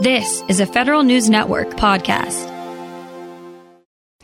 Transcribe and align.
This 0.00 0.44
is 0.46 0.60
a 0.60 0.66
Federal 0.66 1.02
News 1.02 1.28
Network 1.28 1.70
podcast. 1.70 2.46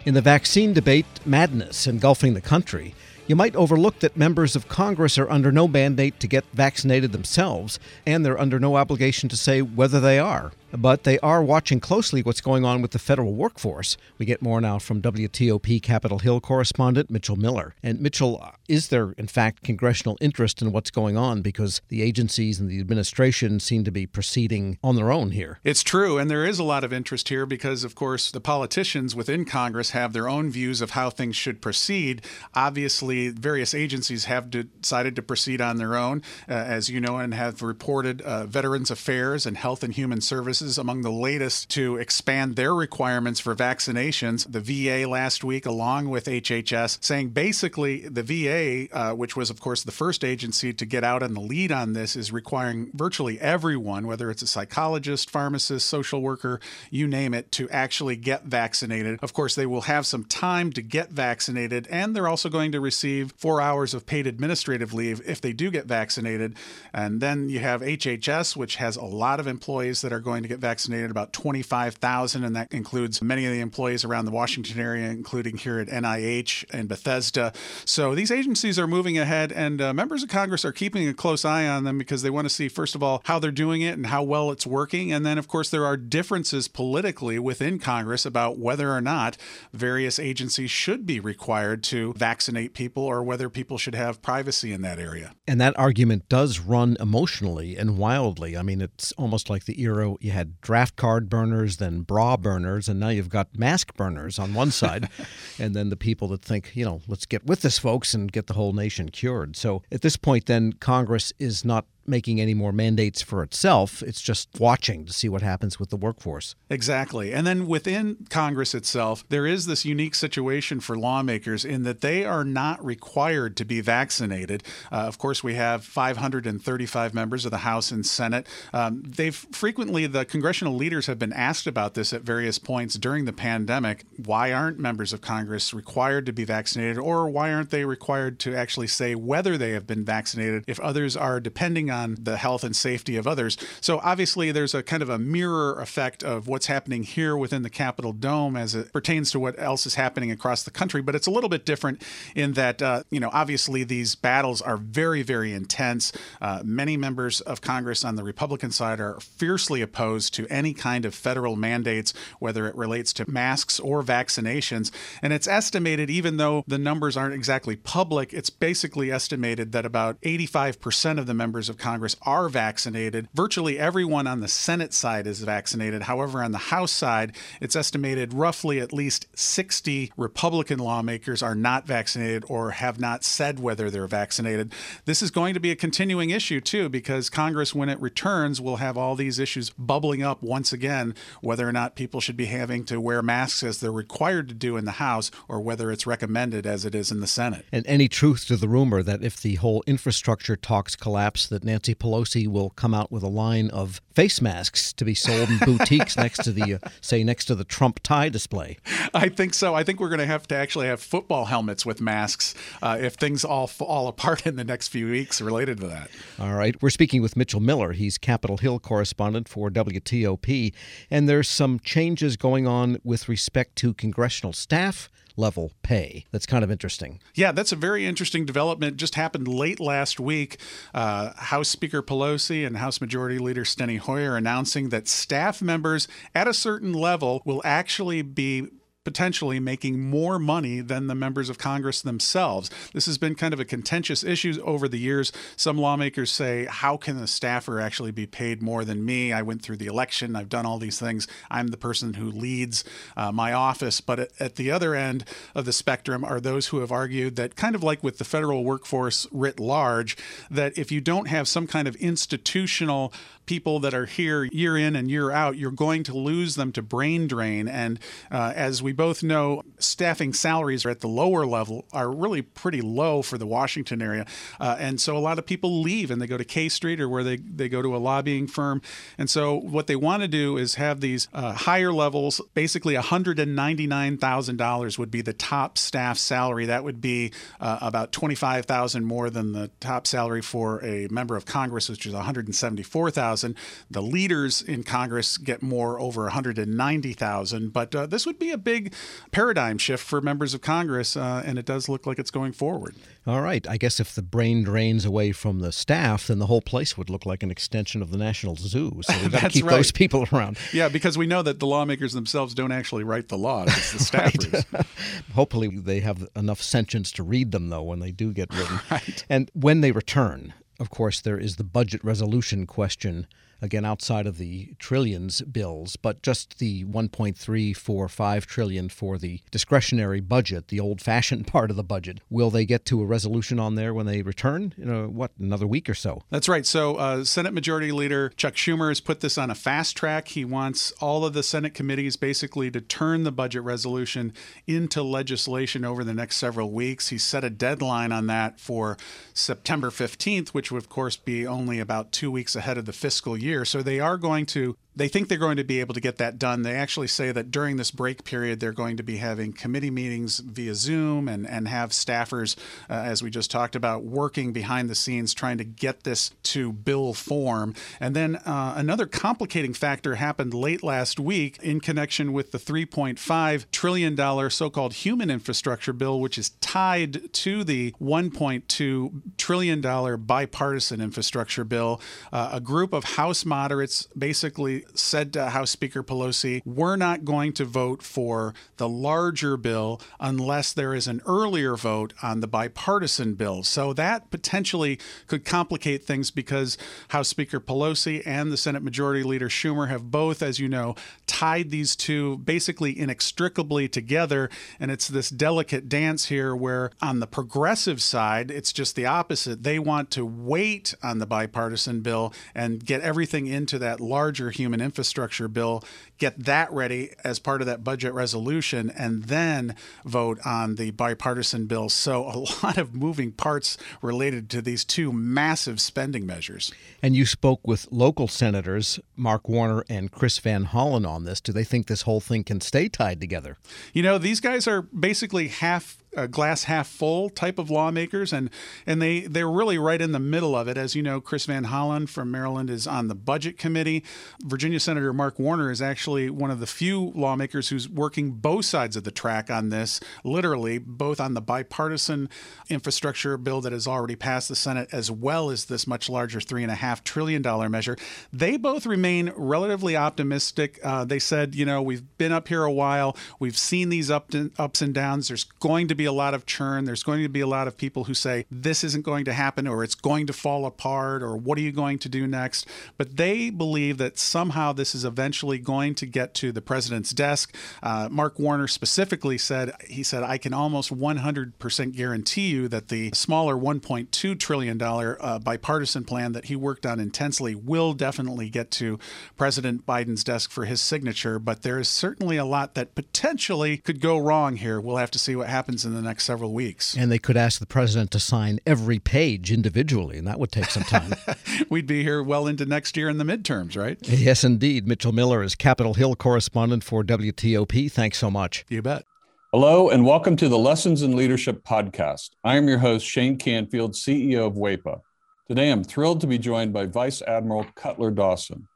In 0.04 0.14
the 0.14 0.20
vaccine 0.20 0.72
debate 0.72 1.04
madness 1.26 1.88
engulfing 1.88 2.34
the 2.34 2.40
country, 2.40 2.94
you 3.26 3.34
might 3.34 3.56
overlook 3.56 3.98
that 3.98 4.16
members 4.16 4.54
of 4.54 4.68
Congress 4.68 5.18
are 5.18 5.28
under 5.28 5.50
no 5.50 5.66
mandate 5.66 6.20
to 6.20 6.28
get 6.28 6.44
vaccinated 6.52 7.10
themselves, 7.10 7.80
and 8.06 8.24
they're 8.24 8.40
under 8.40 8.60
no 8.60 8.76
obligation 8.76 9.28
to 9.30 9.36
say 9.36 9.62
whether 9.62 9.98
they 9.98 10.16
are 10.16 10.52
but 10.76 11.04
they 11.04 11.18
are 11.20 11.42
watching 11.42 11.80
closely 11.80 12.22
what's 12.22 12.40
going 12.40 12.64
on 12.64 12.82
with 12.82 12.90
the 12.90 12.98
federal 12.98 13.34
workforce. 13.34 13.96
We 14.18 14.26
get 14.26 14.42
more 14.42 14.60
now 14.60 14.78
from 14.78 15.00
WTOP 15.00 15.82
Capitol 15.82 16.18
Hill 16.18 16.40
correspondent 16.40 17.10
Mitchell 17.10 17.36
Miller. 17.36 17.74
And 17.82 18.00
Mitchell, 18.00 18.44
is 18.68 18.88
there 18.88 19.12
in 19.12 19.26
fact 19.26 19.62
congressional 19.62 20.18
interest 20.20 20.60
in 20.62 20.72
what's 20.72 20.90
going 20.90 21.16
on 21.16 21.42
because 21.42 21.80
the 21.88 22.02
agencies 22.02 22.58
and 22.58 22.68
the 22.68 22.80
administration 22.80 23.60
seem 23.60 23.84
to 23.84 23.90
be 23.90 24.06
proceeding 24.06 24.78
on 24.82 24.96
their 24.96 25.12
own 25.12 25.30
here? 25.30 25.60
It's 25.64 25.82
true, 25.82 26.18
and 26.18 26.30
there 26.30 26.44
is 26.44 26.58
a 26.58 26.64
lot 26.64 26.84
of 26.84 26.92
interest 26.92 27.28
here 27.28 27.46
because, 27.46 27.84
of 27.84 27.94
course, 27.94 28.30
the 28.30 28.40
politicians 28.40 29.14
within 29.14 29.44
Congress 29.44 29.90
have 29.90 30.12
their 30.12 30.28
own 30.28 30.50
views 30.50 30.80
of 30.80 30.90
how 30.90 31.10
things 31.10 31.36
should 31.36 31.60
proceed. 31.60 32.22
Obviously, 32.54 33.28
various 33.28 33.74
agencies 33.74 34.24
have 34.24 34.50
decided 34.50 35.14
to 35.16 35.22
proceed 35.22 35.60
on 35.60 35.76
their 35.76 35.96
own, 35.96 36.22
uh, 36.48 36.52
as 36.52 36.88
you 36.88 37.00
know, 37.00 37.18
and 37.18 37.34
have 37.34 37.62
reported 37.62 38.22
uh, 38.22 38.46
Veterans 38.46 38.90
Affairs 38.90 39.46
and 39.46 39.56
Health 39.56 39.82
and 39.82 39.94
Human 39.94 40.20
Services 40.20 40.63
among 40.64 41.02
the 41.02 41.12
latest 41.12 41.68
to 41.70 41.96
expand 41.96 42.56
their 42.56 42.74
requirements 42.74 43.40
for 43.40 43.54
vaccinations. 43.54 44.50
The 44.50 44.60
VA 44.60 45.08
last 45.08 45.44
week, 45.44 45.66
along 45.66 46.08
with 46.08 46.24
HHS, 46.26 47.04
saying 47.04 47.30
basically 47.30 48.08
the 48.08 48.22
VA, 48.22 48.94
uh, 48.96 49.14
which 49.14 49.36
was, 49.36 49.50
of 49.50 49.60
course, 49.60 49.82
the 49.82 49.92
first 49.92 50.24
agency 50.24 50.72
to 50.72 50.86
get 50.86 51.04
out 51.04 51.22
on 51.22 51.34
the 51.34 51.40
lead 51.40 51.70
on 51.70 51.92
this, 51.92 52.16
is 52.16 52.32
requiring 52.32 52.90
virtually 52.94 53.40
everyone, 53.40 54.06
whether 54.06 54.30
it's 54.30 54.42
a 54.42 54.46
psychologist, 54.46 55.30
pharmacist, 55.30 55.86
social 55.86 56.22
worker, 56.22 56.60
you 56.90 57.06
name 57.06 57.34
it, 57.34 57.52
to 57.52 57.68
actually 57.70 58.16
get 58.16 58.44
vaccinated. 58.44 59.18
Of 59.22 59.32
course, 59.32 59.54
they 59.54 59.66
will 59.66 59.82
have 59.82 60.06
some 60.06 60.24
time 60.24 60.72
to 60.72 60.82
get 60.82 61.10
vaccinated, 61.10 61.86
and 61.90 62.14
they're 62.14 62.28
also 62.28 62.48
going 62.48 62.72
to 62.72 62.80
receive 62.80 63.34
four 63.36 63.60
hours 63.60 63.92
of 63.92 64.06
paid 64.06 64.26
administrative 64.26 64.94
leave 64.94 65.20
if 65.26 65.40
they 65.40 65.52
do 65.52 65.70
get 65.70 65.86
vaccinated. 65.86 66.54
And 66.92 67.20
then 67.20 67.48
you 67.48 67.58
have 67.58 67.82
HHS, 67.82 68.56
which 68.56 68.76
has 68.76 68.96
a 68.96 69.04
lot 69.04 69.40
of 69.40 69.46
employees 69.46 70.00
that 70.02 70.12
are 70.12 70.20
going 70.20 70.43
to 70.44 70.48
get 70.48 70.60
vaccinated, 70.60 71.10
about 71.10 71.32
25,000, 71.32 72.44
and 72.44 72.54
that 72.54 72.72
includes 72.72 73.20
many 73.20 73.46
of 73.46 73.52
the 73.52 73.60
employees 73.60 74.04
around 74.04 74.24
the 74.24 74.30
Washington 74.30 74.78
area, 74.78 75.08
including 75.08 75.56
here 75.56 75.80
at 75.80 75.88
NIH 75.88 76.64
and 76.70 76.88
Bethesda. 76.88 77.52
So 77.84 78.14
these 78.14 78.30
agencies 78.30 78.78
are 78.78 78.86
moving 78.86 79.18
ahead, 79.18 79.52
and 79.52 79.80
uh, 79.80 79.92
members 79.92 80.22
of 80.22 80.28
Congress 80.28 80.64
are 80.64 80.72
keeping 80.72 81.08
a 81.08 81.14
close 81.14 81.44
eye 81.44 81.66
on 81.66 81.84
them 81.84 81.98
because 81.98 82.22
they 82.22 82.30
want 82.30 82.46
to 82.46 82.54
see, 82.54 82.68
first 82.68 82.94
of 82.94 83.02
all, 83.02 83.22
how 83.24 83.38
they're 83.38 83.50
doing 83.50 83.82
it 83.82 83.94
and 83.96 84.06
how 84.06 84.22
well 84.22 84.50
it's 84.50 84.66
working. 84.66 85.12
And 85.12 85.24
then, 85.24 85.38
of 85.38 85.48
course, 85.48 85.70
there 85.70 85.84
are 85.84 85.96
differences 85.96 86.68
politically 86.68 87.38
within 87.38 87.78
Congress 87.78 88.24
about 88.24 88.58
whether 88.58 88.92
or 88.92 89.00
not 89.00 89.36
various 89.72 90.18
agencies 90.18 90.70
should 90.70 91.06
be 91.06 91.20
required 91.20 91.82
to 91.84 92.12
vaccinate 92.14 92.74
people 92.74 93.02
or 93.02 93.22
whether 93.22 93.48
people 93.48 93.78
should 93.78 93.94
have 93.94 94.22
privacy 94.22 94.72
in 94.72 94.82
that 94.82 94.98
area. 94.98 95.34
And 95.46 95.60
that 95.60 95.78
argument 95.78 96.28
does 96.28 96.60
run 96.60 96.96
emotionally 97.00 97.76
and 97.76 97.98
wildly. 97.98 98.56
I 98.56 98.62
mean, 98.62 98.80
it's 98.80 99.12
almost 99.12 99.50
like 99.50 99.64
the 99.64 99.80
era 99.80 100.14
you 100.20 100.30
had 100.34 100.60
draft 100.60 100.96
card 100.96 101.28
burners, 101.28 101.78
then 101.78 102.02
bra 102.02 102.36
burners, 102.36 102.88
and 102.88 103.00
now 103.00 103.08
you've 103.08 103.28
got 103.28 103.56
mask 103.56 103.94
burners 103.96 104.38
on 104.38 104.52
one 104.52 104.70
side, 104.70 105.08
and 105.58 105.74
then 105.74 105.88
the 105.88 105.96
people 105.96 106.28
that 106.28 106.42
think, 106.42 106.72
you 106.74 106.84
know, 106.84 107.00
let's 107.08 107.24
get 107.24 107.46
with 107.46 107.62
this, 107.62 107.78
folks, 107.78 108.12
and 108.12 108.30
get 108.30 108.46
the 108.46 108.54
whole 108.54 108.72
nation 108.72 109.08
cured. 109.08 109.56
So 109.56 109.82
at 109.90 110.02
this 110.02 110.16
point, 110.16 110.46
then 110.46 110.74
Congress 110.74 111.32
is 111.38 111.64
not 111.64 111.86
making 112.06 112.40
any 112.40 112.54
more 112.54 112.72
mandates 112.72 113.22
for 113.22 113.42
itself. 113.42 114.02
It's 114.02 114.20
just 114.20 114.48
watching 114.58 115.04
to 115.06 115.12
see 115.12 115.28
what 115.28 115.42
happens 115.42 115.78
with 115.78 115.90
the 115.90 115.96
workforce. 115.96 116.54
Exactly. 116.70 117.32
And 117.32 117.46
then 117.46 117.66
within 117.66 118.26
Congress 118.30 118.74
itself, 118.74 119.24
there 119.28 119.46
is 119.46 119.66
this 119.66 119.84
unique 119.84 120.14
situation 120.14 120.80
for 120.80 120.98
lawmakers 120.98 121.64
in 121.64 121.82
that 121.84 122.00
they 122.00 122.24
are 122.24 122.44
not 122.44 122.84
required 122.84 123.56
to 123.56 123.64
be 123.64 123.80
vaccinated. 123.80 124.62
Uh, 124.92 124.96
of 124.96 125.18
course, 125.18 125.42
we 125.42 125.54
have 125.54 125.84
535 125.84 127.14
members 127.14 127.44
of 127.44 127.50
the 127.50 127.58
House 127.58 127.90
and 127.90 128.04
Senate. 128.04 128.46
Um, 128.72 129.02
they've 129.06 129.34
frequently, 129.34 130.06
the 130.06 130.24
congressional 130.24 130.74
leaders 130.74 131.06
have 131.06 131.18
been 131.18 131.32
asked 131.32 131.66
about 131.66 131.94
this 131.94 132.12
at 132.12 132.22
various 132.22 132.58
points 132.58 132.96
during 132.96 133.24
the 133.24 133.32
pandemic. 133.32 134.04
Why 134.16 134.52
aren't 134.52 134.78
members 134.78 135.12
of 135.12 135.20
Congress 135.20 135.72
required 135.72 136.26
to 136.26 136.32
be 136.32 136.44
vaccinated, 136.44 136.98
or 136.98 137.28
why 137.28 137.52
aren't 137.52 137.70
they 137.70 137.84
required 137.84 138.38
to 138.40 138.54
actually 138.54 138.88
say 138.88 139.14
whether 139.14 139.56
they 139.56 139.70
have 139.70 139.86
been 139.86 140.04
vaccinated 140.04 140.64
if 140.66 140.78
others 140.80 141.16
are 141.16 141.40
depending 141.40 141.90
on 141.90 141.93
the 142.18 142.36
health 142.36 142.64
and 142.64 142.74
safety 142.74 143.16
of 143.16 143.26
others. 143.26 143.56
So 143.80 144.00
obviously, 144.02 144.52
there's 144.52 144.74
a 144.74 144.82
kind 144.82 145.02
of 145.02 145.08
a 145.08 145.18
mirror 145.18 145.80
effect 145.80 146.22
of 146.22 146.48
what's 146.48 146.66
happening 146.66 147.02
here 147.02 147.36
within 147.36 147.62
the 147.62 147.70
Capitol 147.70 148.12
Dome 148.12 148.56
as 148.56 148.74
it 148.74 148.92
pertains 148.92 149.30
to 149.32 149.40
what 149.40 149.58
else 149.58 149.86
is 149.86 149.94
happening 149.94 150.30
across 150.30 150.62
the 150.62 150.70
country. 150.70 151.02
But 151.02 151.14
it's 151.14 151.26
a 151.26 151.30
little 151.30 151.50
bit 151.50 151.64
different 151.64 152.02
in 152.34 152.52
that, 152.52 152.82
uh, 152.82 153.02
you 153.10 153.20
know, 153.20 153.30
obviously 153.32 153.84
these 153.84 154.14
battles 154.14 154.60
are 154.62 154.76
very, 154.76 155.22
very 155.22 155.52
intense. 155.52 156.12
Uh, 156.40 156.62
many 156.64 156.96
members 156.96 157.40
of 157.40 157.60
Congress 157.60 158.04
on 158.04 158.16
the 158.16 158.24
Republican 158.24 158.70
side 158.70 159.00
are 159.00 159.18
fiercely 159.20 159.82
opposed 159.82 160.34
to 160.34 160.46
any 160.48 160.74
kind 160.74 161.04
of 161.04 161.14
federal 161.14 161.56
mandates, 161.56 162.12
whether 162.38 162.66
it 162.66 162.74
relates 162.74 163.12
to 163.14 163.30
masks 163.30 163.78
or 163.80 164.02
vaccinations. 164.02 164.90
And 165.22 165.32
it's 165.32 165.48
estimated, 165.48 166.10
even 166.10 166.36
though 166.36 166.64
the 166.66 166.78
numbers 166.78 167.16
aren't 167.16 167.34
exactly 167.34 167.76
public, 167.76 168.32
it's 168.32 168.50
basically 168.50 169.10
estimated 169.10 169.72
that 169.72 169.86
about 169.86 170.20
85% 170.22 171.18
of 171.18 171.26
the 171.26 171.34
members 171.34 171.68
of 171.68 171.78
Congress 171.84 172.16
are 172.22 172.48
vaccinated. 172.48 173.28
Virtually 173.34 173.78
everyone 173.78 174.26
on 174.26 174.40
the 174.40 174.48
Senate 174.48 174.94
side 174.94 175.26
is 175.26 175.40
vaccinated. 175.40 176.04
However, 176.04 176.42
on 176.42 176.50
the 176.50 176.56
House 176.56 176.92
side, 176.92 177.36
it's 177.60 177.76
estimated 177.76 178.32
roughly 178.32 178.80
at 178.80 178.90
least 178.90 179.26
60 179.34 180.10
Republican 180.16 180.78
lawmakers 180.78 181.42
are 181.42 181.54
not 181.54 181.86
vaccinated 181.86 182.42
or 182.48 182.70
have 182.70 182.98
not 182.98 183.22
said 183.22 183.60
whether 183.60 183.90
they're 183.90 184.06
vaccinated. 184.06 184.72
This 185.04 185.20
is 185.20 185.30
going 185.30 185.52
to 185.52 185.60
be 185.60 185.70
a 185.70 185.76
continuing 185.76 186.30
issue, 186.30 186.58
too, 186.58 186.88
because 186.88 187.28
Congress, 187.28 187.74
when 187.74 187.90
it 187.90 188.00
returns, 188.00 188.62
will 188.62 188.76
have 188.76 188.96
all 188.96 189.14
these 189.14 189.38
issues 189.38 189.68
bubbling 189.68 190.22
up 190.22 190.42
once 190.42 190.72
again 190.72 191.14
whether 191.42 191.68
or 191.68 191.72
not 191.72 191.96
people 191.96 192.18
should 192.18 192.38
be 192.38 192.46
having 192.46 192.86
to 192.86 192.98
wear 192.98 193.20
masks 193.20 193.62
as 193.62 193.80
they're 193.80 193.92
required 193.92 194.48
to 194.48 194.54
do 194.54 194.78
in 194.78 194.86
the 194.86 194.92
House 194.92 195.30
or 195.48 195.60
whether 195.60 195.92
it's 195.92 196.06
recommended 196.06 196.66
as 196.66 196.86
it 196.86 196.94
is 196.94 197.12
in 197.12 197.20
the 197.20 197.26
Senate. 197.26 197.66
And 197.70 197.86
any 197.86 198.08
truth 198.08 198.46
to 198.46 198.56
the 198.56 198.68
rumor 198.68 199.02
that 199.02 199.22
if 199.22 199.42
the 199.42 199.56
whole 199.56 199.84
infrastructure 199.86 200.56
talks 200.56 200.96
collapse, 200.96 201.46
that 201.48 201.62
Nancy 201.74 201.92
Pelosi 201.92 202.46
will 202.46 202.70
come 202.70 202.94
out 202.94 203.10
with 203.10 203.24
a 203.24 203.28
line 203.28 203.68
of 203.70 204.00
face 204.12 204.40
masks 204.40 204.92
to 204.92 205.04
be 205.04 205.12
sold 205.12 205.48
in 205.48 205.58
boutiques 205.58 206.16
next 206.16 206.44
to 206.44 206.52
the, 206.52 206.74
uh, 206.74 206.78
say, 207.00 207.24
next 207.24 207.46
to 207.46 207.56
the 207.56 207.64
Trump 207.64 207.98
tie 208.04 208.28
display. 208.28 208.78
I 209.12 209.28
think 209.28 209.54
so. 209.54 209.74
I 209.74 209.82
think 209.82 209.98
we're 209.98 210.08
going 210.08 210.20
to 210.20 210.26
have 210.26 210.46
to 210.48 210.54
actually 210.54 210.86
have 210.86 211.00
football 211.00 211.46
helmets 211.46 211.84
with 211.84 212.00
masks 212.00 212.54
uh, 212.80 212.96
if 213.00 213.14
things 213.14 213.44
all 213.44 213.66
fall 213.66 214.06
apart 214.06 214.46
in 214.46 214.54
the 214.54 214.62
next 214.62 214.86
few 214.86 215.10
weeks 215.10 215.40
related 215.40 215.80
to 215.80 215.88
that. 215.88 216.10
All 216.38 216.54
right. 216.54 216.80
We're 216.80 216.90
speaking 216.90 217.22
with 217.22 217.36
Mitchell 217.36 217.58
Miller. 217.58 217.90
He's 217.90 218.18
Capitol 218.18 218.58
Hill 218.58 218.78
correspondent 218.78 219.48
for 219.48 219.68
WTOP. 219.68 220.72
And 221.10 221.28
there's 221.28 221.48
some 221.48 221.80
changes 221.80 222.36
going 222.36 222.68
on 222.68 222.98
with 223.02 223.28
respect 223.28 223.74
to 223.76 223.94
congressional 223.94 224.52
staff 224.52 225.10
level 225.36 225.72
pay. 225.82 226.26
That's 226.30 226.46
kind 226.46 226.64
of 226.64 226.70
interesting. 226.70 227.20
Yeah, 227.34 227.52
that's 227.52 227.72
a 227.72 227.76
very 227.76 228.06
interesting 228.06 228.44
development. 228.44 228.96
Just 228.96 229.14
happened 229.14 229.48
late 229.48 229.80
last 229.80 230.20
week. 230.20 230.58
Uh, 230.92 231.32
House 231.36 231.68
Speaker 231.68 232.02
Pelosi 232.02 232.66
and 232.66 232.76
House 232.76 233.00
Majority 233.00 233.38
Leader 233.38 233.64
Steny 233.64 233.98
Hoyer 233.98 234.36
announcing 234.36 234.90
that 234.90 235.08
staff 235.08 235.60
members 235.60 236.08
at 236.34 236.48
a 236.48 236.54
certain 236.54 236.92
level 236.92 237.42
will 237.44 237.62
actually 237.64 238.22
be 238.22 238.68
potentially 239.04 239.60
making 239.60 240.00
more 240.00 240.38
money 240.38 240.80
than 240.80 241.06
the 241.06 241.14
members 241.14 241.48
of 241.50 241.58
Congress 241.58 242.02
themselves. 242.02 242.70
This 242.92 243.06
has 243.06 243.18
been 243.18 243.34
kind 243.34 243.52
of 243.54 243.60
a 243.60 243.64
contentious 243.64 244.24
issue 244.24 244.60
over 244.64 244.88
the 244.88 244.98
years. 244.98 245.30
Some 245.56 245.78
lawmakers 245.78 246.32
say, 246.32 246.66
How 246.66 246.96
can 246.96 247.18
a 247.18 247.26
staffer 247.26 247.80
actually 247.80 248.10
be 248.10 248.26
paid 248.26 248.62
more 248.62 248.84
than 248.84 249.04
me? 249.04 249.32
I 249.32 249.42
went 249.42 249.62
through 249.62 249.76
the 249.76 249.86
election, 249.86 250.34
I've 250.34 250.48
done 250.48 250.66
all 250.66 250.78
these 250.78 250.98
things. 250.98 251.28
I'm 251.50 251.68
the 251.68 251.76
person 251.76 252.14
who 252.14 252.30
leads 252.30 252.84
uh, 253.16 253.30
my 253.30 253.52
office. 253.52 254.00
But 254.00 254.20
at, 254.20 254.30
at 254.40 254.56
the 254.56 254.70
other 254.70 254.94
end 254.94 255.24
of 255.54 255.64
the 255.64 255.72
spectrum 255.72 256.24
are 256.24 256.40
those 256.40 256.68
who 256.68 256.78
have 256.78 256.90
argued 256.90 257.36
that, 257.36 257.56
kind 257.56 257.74
of 257.74 257.82
like 257.82 258.02
with 258.02 258.18
the 258.18 258.24
federal 258.24 258.64
workforce 258.64 259.26
writ 259.30 259.60
large, 259.60 260.16
that 260.50 260.76
if 260.78 260.90
you 260.90 261.00
don't 261.00 261.28
have 261.28 261.46
some 261.46 261.66
kind 261.66 261.86
of 261.86 261.94
institutional 261.96 263.12
people 263.46 263.78
that 263.80 263.92
are 263.92 264.06
here 264.06 264.44
year 264.44 264.76
in 264.76 264.96
and 264.96 265.10
year 265.10 265.30
out, 265.30 265.56
you're 265.56 265.70
going 265.70 266.02
to 266.04 266.16
lose 266.16 266.54
them 266.54 266.72
to 266.72 266.82
brain 266.82 267.26
drain. 267.26 267.68
And 267.68 267.98
uh, 268.30 268.52
as 268.54 268.82
we 268.82 268.92
both 268.94 269.22
know, 269.22 269.62
staffing 269.78 270.32
salaries 270.32 270.84
are 270.84 270.90
at 270.90 271.00
the 271.00 271.08
lower 271.08 271.46
level 271.46 271.84
are 271.92 272.10
really 272.10 272.42
pretty 272.42 272.80
low 272.80 273.22
for 273.22 273.38
the 273.38 273.46
Washington 273.46 274.02
area. 274.02 274.26
Uh, 274.60 274.76
and 274.78 275.00
so 275.00 275.16
a 275.16 275.18
lot 275.18 275.38
of 275.38 275.46
people 275.46 275.80
leave 275.80 276.10
and 276.10 276.20
they 276.20 276.26
go 276.26 276.36
to 276.36 276.44
K 276.44 276.68
Street 276.68 277.00
or 277.00 277.08
where 277.08 277.24
they, 277.24 277.36
they 277.36 277.68
go 277.68 277.82
to 277.82 277.96
a 277.96 277.98
lobbying 277.98 278.46
firm. 278.46 278.82
And 279.18 279.30
so 279.30 279.54
what 279.54 279.86
they 279.86 279.96
want 279.96 280.22
to 280.22 280.28
do 280.28 280.56
is 280.56 280.76
have 280.76 281.00
these 281.00 281.28
uh, 281.32 281.52
higher 281.52 281.92
levels, 281.92 282.40
basically 282.54 282.94
$199,000 282.94 284.98
would 284.98 285.10
be 285.10 285.22
the 285.22 285.32
top 285.32 285.78
staff 285.78 286.18
salary. 286.18 286.66
That 286.66 286.84
would 286.84 287.00
be 287.00 287.32
uh, 287.60 287.78
about 287.80 288.12
25000 288.12 289.04
more 289.04 289.30
than 289.30 289.52
the 289.52 289.70
top 289.80 290.06
salary 290.06 290.42
for 290.42 290.84
a 290.84 291.08
member 291.10 291.36
of 291.36 291.46
Congress, 291.46 291.88
which 291.88 292.06
is 292.06 292.12
174000 292.12 293.56
The 293.90 294.02
leaders 294.02 294.62
in 294.62 294.82
Congress 294.82 295.38
get 295.38 295.62
more 295.62 296.00
over 296.00 296.24
190000 296.24 297.72
But 297.72 297.94
uh, 297.94 298.06
this 298.06 298.26
would 298.26 298.38
be 298.38 298.50
a 298.50 298.58
big 298.58 298.83
paradigm 299.30 299.78
shift 299.78 300.04
for 300.04 300.20
members 300.20 300.54
of 300.54 300.60
Congress, 300.60 301.16
uh, 301.16 301.42
and 301.44 301.58
it 301.58 301.66
does 301.66 301.88
look 301.88 302.06
like 302.06 302.18
it's 302.18 302.30
going 302.30 302.52
forward. 302.52 302.94
All 303.26 303.40
right. 303.40 303.66
I 303.68 303.76
guess 303.78 304.00
if 304.00 304.14
the 304.14 304.22
brain 304.22 304.64
drains 304.64 305.04
away 305.04 305.32
from 305.32 305.60
the 305.60 305.72
staff, 305.72 306.26
then 306.26 306.38
the 306.38 306.46
whole 306.46 306.60
place 306.60 306.98
would 306.98 307.08
look 307.08 307.24
like 307.24 307.42
an 307.42 307.50
extension 307.50 308.02
of 308.02 308.10
the 308.10 308.18
National 308.18 308.54
Zoo. 308.56 309.00
So 309.02 309.14
we've 309.18 309.32
got 309.32 309.42
to 309.42 309.48
keep 309.48 309.64
right. 309.64 309.76
those 309.76 309.92
people 309.92 310.26
around. 310.32 310.58
Yeah, 310.72 310.88
because 310.88 311.16
we 311.16 311.26
know 311.26 311.42
that 311.42 311.58
the 311.58 311.66
lawmakers 311.66 312.12
themselves 312.12 312.54
don't 312.54 312.72
actually 312.72 313.04
write 313.04 313.28
the 313.28 313.38
laws, 313.38 313.68
it's 313.68 313.92
the 313.92 313.98
staffers. 314.18 314.86
Hopefully, 315.34 315.68
they 315.68 316.00
have 316.00 316.28
enough 316.36 316.60
sentience 316.60 317.10
to 317.12 317.22
read 317.22 317.52
them, 317.52 317.70
though, 317.70 317.82
when 317.82 318.00
they 318.00 318.10
do 318.10 318.32
get 318.32 318.52
written. 318.54 318.80
right. 318.90 319.24
And 319.30 319.50
when 319.54 319.80
they 319.80 319.92
return, 319.92 320.52
of 320.78 320.90
course, 320.90 321.20
there 321.20 321.38
is 321.38 321.56
the 321.56 321.64
budget 321.64 322.04
resolution 322.04 322.66
question 322.66 323.26
again 323.62 323.84
outside 323.84 324.26
of 324.26 324.38
the 324.38 324.74
trillions 324.78 325.42
bills, 325.42 325.96
but 325.96 326.22
just 326.22 326.58
the 326.58 326.84
1.345 326.84 328.46
trillion 328.46 328.88
for 328.88 329.18
the 329.18 329.40
discretionary 329.50 330.20
budget, 330.20 330.68
the 330.68 330.80
old-fashioned 330.80 331.46
part 331.54 331.70
of 331.70 331.76
the 331.76 331.84
budget. 331.84 332.20
Will 332.30 332.50
they 332.50 332.64
get 332.64 332.84
to 332.86 333.00
a 333.00 333.06
resolution 333.06 333.58
on 333.58 333.74
there 333.74 333.94
when 333.94 334.06
they 334.06 334.22
return? 334.22 334.74
You 334.76 334.84
know, 334.84 335.06
what 335.06 335.32
another 335.38 335.66
week 335.66 335.88
or 335.88 335.94
so? 335.94 336.22
That's 336.30 336.48
right. 336.48 336.66
So, 336.66 336.96
uh, 336.96 337.24
Senate 337.24 337.52
Majority 337.54 337.92
Leader 337.92 338.30
Chuck 338.36 338.54
Schumer 338.54 338.88
has 338.88 339.00
put 339.00 339.20
this 339.20 339.38
on 339.38 339.50
a 339.50 339.54
fast 339.54 339.96
track. 339.96 340.28
He 340.28 340.44
wants 340.44 340.92
all 341.00 341.24
of 341.24 341.32
the 341.32 341.42
Senate 341.42 341.74
committees 341.74 342.16
basically 342.16 342.70
to 342.70 342.80
turn 342.80 343.24
the 343.24 343.32
budget 343.32 343.62
resolution 343.62 344.32
into 344.66 345.02
legislation 345.02 345.84
over 345.84 346.04
the 346.04 346.14
next 346.14 346.36
several 346.36 346.70
weeks. 346.70 347.08
He 347.08 347.18
set 347.18 347.44
a 347.44 347.50
deadline 347.50 348.12
on 348.12 348.26
that 348.26 348.60
for 348.60 348.96
September 349.32 349.90
15th, 349.90 350.48
which 350.48 350.70
would 350.70 350.82
of 350.82 350.88
course 350.88 351.16
be 351.16 351.46
only 351.46 351.80
about 351.80 352.12
two 352.12 352.30
weeks 352.30 352.56
ahead 352.56 352.78
of 352.78 352.84
the 352.84 352.92
fiscal 352.92 353.36
year 353.36 353.53
year. 353.54 353.64
So 353.64 353.82
they 353.82 354.00
are 354.00 354.18
going 354.18 354.46
to 354.46 354.76
they 354.96 355.08
think 355.08 355.28
they're 355.28 355.38
going 355.38 355.56
to 355.56 355.64
be 355.64 355.80
able 355.80 355.94
to 355.94 356.00
get 356.00 356.18
that 356.18 356.38
done. 356.38 356.62
They 356.62 356.74
actually 356.74 357.08
say 357.08 357.32
that 357.32 357.50
during 357.50 357.76
this 357.76 357.90
break 357.90 358.24
period, 358.24 358.60
they're 358.60 358.72
going 358.72 358.96
to 358.96 359.02
be 359.02 359.16
having 359.16 359.52
committee 359.52 359.90
meetings 359.90 360.38
via 360.38 360.74
Zoom 360.74 361.28
and, 361.28 361.46
and 361.46 361.66
have 361.68 361.90
staffers, 361.90 362.56
uh, 362.88 362.94
as 362.94 363.22
we 363.22 363.30
just 363.30 363.50
talked 363.50 363.74
about, 363.74 364.04
working 364.04 364.52
behind 364.52 364.88
the 364.88 364.94
scenes 364.94 365.34
trying 365.34 365.58
to 365.58 365.64
get 365.64 366.04
this 366.04 366.32
to 366.44 366.72
bill 366.72 367.12
form. 367.12 367.74
And 367.98 368.14
then 368.14 368.36
uh, 368.36 368.74
another 368.76 369.06
complicating 369.06 369.74
factor 369.74 370.14
happened 370.14 370.54
late 370.54 370.82
last 370.82 371.18
week 371.18 371.58
in 371.62 371.80
connection 371.80 372.32
with 372.32 372.52
the 372.52 372.58
$3.5 372.58 373.64
trillion 373.72 374.50
so 374.50 374.70
called 374.70 374.94
human 374.94 375.30
infrastructure 375.30 375.92
bill, 375.92 376.20
which 376.20 376.38
is 376.38 376.50
tied 376.60 377.32
to 377.32 377.64
the 377.64 377.92
$1.2 378.00 379.22
trillion 379.38 379.80
bipartisan 380.24 381.00
infrastructure 381.00 381.64
bill. 381.64 382.00
Uh, 382.32 382.50
a 382.52 382.60
group 382.60 382.92
of 382.92 383.04
House 383.04 383.44
moderates 383.44 384.06
basically 384.16 384.83
said 384.94 385.32
to 385.32 385.50
House 385.50 385.70
Speaker 385.70 386.02
Pelosi, 386.02 386.62
we're 386.64 386.96
not 386.96 387.24
going 387.24 387.52
to 387.54 387.64
vote 387.64 388.02
for 388.02 388.54
the 388.76 388.88
larger 388.88 389.56
bill 389.56 390.00
unless 390.20 390.72
there 390.72 390.94
is 390.94 391.06
an 391.06 391.20
earlier 391.26 391.76
vote 391.76 392.12
on 392.22 392.40
the 392.40 392.46
bipartisan 392.46 393.34
bill. 393.34 393.62
So 393.62 393.92
that 393.94 394.30
potentially 394.30 394.98
could 395.26 395.44
complicate 395.44 396.04
things 396.04 396.30
because 396.30 396.76
House 397.08 397.28
Speaker 397.28 397.60
Pelosi 397.60 398.22
and 398.26 398.52
the 398.52 398.56
Senate 398.56 398.82
Majority 398.82 399.22
Leader 399.22 399.48
Schumer 399.48 399.88
have 399.88 400.10
both, 400.10 400.42
as 400.42 400.58
you 400.58 400.68
know, 400.68 400.94
tied 401.26 401.70
these 401.70 401.96
two 401.96 402.38
basically 402.38 402.98
inextricably 402.98 403.88
together. 403.88 404.50
And 404.78 404.90
it's 404.90 405.08
this 405.08 405.30
delicate 405.30 405.88
dance 405.88 406.26
here 406.26 406.54
where 406.54 406.90
on 407.00 407.20
the 407.20 407.26
progressive 407.26 408.02
side, 408.02 408.50
it's 408.50 408.72
just 408.72 408.96
the 408.96 409.06
opposite. 409.06 409.62
They 409.62 409.78
want 409.78 410.10
to 410.12 410.24
wait 410.24 410.94
on 411.02 411.18
the 411.18 411.26
bipartisan 411.26 412.00
bill 412.00 412.32
and 412.54 412.84
get 412.84 413.00
everything 413.00 413.46
into 413.46 413.78
that 413.78 414.00
larger 414.00 414.50
human 414.50 414.80
infrastructure 414.80 415.48
bill, 415.48 415.82
get 416.18 416.44
that 416.44 416.72
ready 416.72 417.12
as 417.24 417.38
part 417.38 417.60
of 417.60 417.66
that 417.66 417.84
budget 417.84 418.12
resolution, 418.12 418.90
and 418.90 419.24
then 419.24 419.74
vote 420.04 420.38
on 420.44 420.76
the 420.76 420.90
bipartisan 420.92 421.66
bill. 421.66 421.88
So, 421.88 422.24
a 422.24 422.38
lot 422.64 422.78
of 422.78 422.94
moving 422.94 423.32
parts 423.32 423.76
related 424.02 424.50
to 424.50 424.62
these 424.62 424.84
two 424.84 425.12
massive 425.12 425.80
spending 425.80 426.26
measures. 426.26 426.72
And 427.02 427.14
you 427.14 427.26
spoke 427.26 427.66
with 427.66 427.88
local 427.90 428.28
senators, 428.28 429.00
Mark 429.16 429.48
Warner 429.48 429.84
and 429.88 430.10
Chris 430.10 430.38
Van 430.38 430.66
Hollen, 430.66 431.06
on 431.14 431.24
this. 431.24 431.40
Do 431.40 431.52
they 431.52 431.64
think 431.64 431.86
this 431.86 432.02
whole 432.02 432.20
thing 432.20 432.44
can 432.44 432.60
stay 432.60 432.88
tied 432.88 433.20
together? 433.20 433.56
You 433.92 434.02
know, 434.02 434.18
these 434.18 434.40
guys 434.40 434.66
are 434.68 434.82
basically 434.82 435.48
half 435.48 436.03
uh, 436.16 436.26
glass 436.26 436.64
half 436.64 436.86
full 436.86 437.30
type 437.30 437.58
of 437.58 437.70
lawmakers, 437.70 438.32
and 438.32 438.50
and 438.86 439.00
they 439.00 439.20
they're 439.20 439.50
really 439.50 439.78
right 439.78 440.00
in 440.00 440.12
the 440.12 440.18
middle 440.18 440.56
of 440.56 440.68
it. 440.68 440.76
As 440.76 440.94
you 440.94 441.02
know, 441.02 441.20
Chris 441.20 441.46
Van 441.46 441.66
Hollen 441.66 442.08
from 442.08 442.30
Maryland 442.30 442.70
is 442.70 442.86
on 442.86 443.08
the 443.08 443.14
Budget 443.14 443.58
Committee. 443.58 444.04
Virginia 444.44 444.80
Senator 444.80 445.12
Mark 445.12 445.38
Warner 445.38 445.70
is 445.70 445.82
actually 445.82 446.30
one 446.30 446.50
of 446.50 446.60
the 446.60 446.66
few 446.66 447.12
lawmakers 447.14 447.68
who's 447.68 447.88
working 447.88 448.32
both 448.32 448.64
sides 448.64 448.96
of 448.96 449.04
the 449.04 449.10
track 449.10 449.50
on 449.50 449.68
this, 449.68 450.00
literally 450.24 450.78
both 450.78 451.20
on 451.20 451.34
the 451.34 451.40
bipartisan 451.40 452.28
infrastructure 452.68 453.36
bill 453.36 453.60
that 453.60 453.72
has 453.72 453.86
already 453.86 454.16
passed 454.16 454.48
the 454.48 454.56
Senate, 454.56 454.88
as 454.92 455.10
well 455.10 455.50
as 455.50 455.66
this 455.66 455.86
much 455.86 456.08
larger 456.08 456.40
three 456.40 456.62
and 456.62 456.72
a 456.72 456.76
half 456.76 457.02
trillion 457.04 457.42
dollar 457.42 457.68
measure. 457.68 457.96
They 458.32 458.56
both 458.56 458.86
remain 458.86 459.32
relatively 459.36 459.96
optimistic. 459.96 460.78
Uh, 460.82 461.04
they 461.04 461.18
said, 461.18 461.54
you 461.54 461.64
know, 461.64 461.82
we've 461.82 462.04
been 462.18 462.32
up 462.32 462.48
here 462.48 462.64
a 462.64 462.72
while, 462.72 463.16
we've 463.38 463.58
seen 463.58 463.88
these 463.88 464.10
ups 464.10 464.34
and 464.34 464.94
downs. 464.94 465.28
There's 465.28 465.44
going 465.44 465.88
to 465.88 465.94
be 466.04 466.06
a 466.06 466.12
lot 466.12 466.34
of 466.34 466.44
churn. 466.44 466.84
There's 466.84 467.02
going 467.02 467.22
to 467.22 467.30
be 467.30 467.40
a 467.40 467.46
lot 467.46 467.66
of 467.66 467.78
people 467.78 468.04
who 468.04 468.12
say 468.12 468.44
this 468.50 468.84
isn't 468.84 469.04
going 469.04 469.24
to 469.24 469.32
happen 469.32 469.66
or 469.66 469.82
it's 469.82 469.94
going 469.94 470.26
to 470.26 470.34
fall 470.34 470.66
apart 470.66 471.22
or 471.22 471.34
what 471.34 471.56
are 471.56 471.62
you 471.62 471.72
going 471.72 471.98
to 472.00 472.10
do 472.10 472.26
next? 472.26 472.66
But 472.98 473.16
they 473.16 473.48
believe 473.48 473.96
that 473.96 474.18
somehow 474.18 474.74
this 474.74 474.94
is 474.94 475.02
eventually 475.02 475.58
going 475.58 475.94
to 475.94 476.06
get 476.06 476.34
to 476.34 476.52
the 476.52 476.60
president's 476.60 477.12
desk. 477.12 477.56
Uh, 477.82 478.08
Mark 478.10 478.38
Warner 478.38 478.68
specifically 478.68 479.38
said, 479.38 479.72
he 479.88 480.02
said, 480.02 480.22
I 480.22 480.36
can 480.36 480.52
almost 480.52 480.94
100% 480.94 481.96
guarantee 481.96 482.48
you 482.48 482.68
that 482.68 482.88
the 482.88 483.10
smaller 483.14 483.56
$1.2 483.56 484.38
trillion 484.38 484.82
uh, 484.82 485.38
bipartisan 485.38 486.04
plan 486.04 486.32
that 486.32 486.46
he 486.46 486.56
worked 486.56 486.84
on 486.84 487.00
intensely 487.00 487.54
will 487.54 487.94
definitely 487.94 488.50
get 488.50 488.70
to 488.72 488.98
President 489.38 489.86
Biden's 489.86 490.22
desk 490.22 490.50
for 490.50 490.66
his 490.66 490.82
signature. 490.82 491.38
But 491.38 491.62
there 491.62 491.78
is 491.78 491.88
certainly 491.88 492.36
a 492.36 492.44
lot 492.44 492.74
that 492.74 492.94
potentially 492.94 493.78
could 493.78 494.00
go 494.00 494.18
wrong 494.18 494.56
here. 494.56 494.78
We'll 494.78 494.98
have 494.98 495.10
to 495.12 495.18
see 495.18 495.34
what 495.34 495.48
happens 495.48 495.84
in 495.84 495.93
the 495.94 496.02
next 496.02 496.24
several 496.24 496.52
weeks. 496.52 496.96
And 496.96 497.10
they 497.10 497.18
could 497.18 497.36
ask 497.36 497.60
the 497.60 497.66
president 497.66 498.10
to 498.12 498.20
sign 498.20 498.60
every 498.66 498.98
page 498.98 499.50
individually, 499.50 500.18
and 500.18 500.26
that 500.26 500.38
would 500.38 500.52
take 500.52 500.70
some 500.70 500.82
time. 500.84 501.14
We'd 501.70 501.86
be 501.86 502.02
here 502.02 502.22
well 502.22 502.46
into 502.46 502.66
next 502.66 502.96
year 502.96 503.08
in 503.08 503.18
the 503.18 503.24
midterms, 503.24 503.76
right? 503.76 503.98
Yes, 504.02 504.44
indeed. 504.44 504.86
Mitchell 504.86 505.12
Miller 505.12 505.42
is 505.42 505.54
Capitol 505.54 505.94
Hill 505.94 506.16
correspondent 506.16 506.84
for 506.84 507.02
WTOP. 507.02 507.90
Thanks 507.90 508.18
so 508.18 508.30
much. 508.30 508.64
You 508.68 508.82
bet. 508.82 509.04
Hello, 509.52 509.88
and 509.88 510.04
welcome 510.04 510.34
to 510.36 510.48
the 510.48 510.58
Lessons 510.58 511.02
in 511.02 511.14
Leadership 511.14 511.62
podcast. 511.62 512.30
I 512.42 512.56
am 512.56 512.66
your 512.66 512.78
host, 512.78 513.06
Shane 513.06 513.36
Canfield, 513.38 513.92
CEO 513.92 514.46
of 514.46 514.54
WEPA. 514.54 515.00
Today, 515.46 515.70
I'm 515.70 515.84
thrilled 515.84 516.20
to 516.22 516.26
be 516.26 516.38
joined 516.38 516.72
by 516.72 516.86
Vice 516.86 517.22
Admiral 517.22 517.64
Cutler 517.76 518.10
Dawson. 518.10 518.66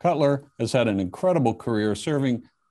Cutler 0.00 0.44
has 0.60 0.72
had 0.72 0.86
an 0.86 1.00
incredible 1.00 1.54
career 1.54 1.94
serving 1.94 2.44